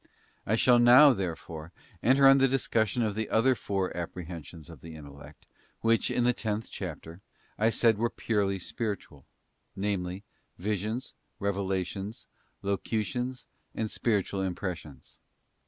[0.47, 4.81] I shall now, there fore, enter on the discussion of the other four apprehensions of
[4.81, 5.45] the intellect,
[5.81, 7.21] which, in the tenth chapter,
[7.59, 10.23] I said were purely spiritual—namely,
[10.57, 12.25] Visions, Revelations,
[12.63, 13.45] Locutions,
[13.75, 15.19] and Spiritual Impressions.